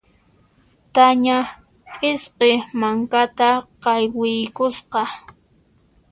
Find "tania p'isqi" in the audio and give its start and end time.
0.95-2.51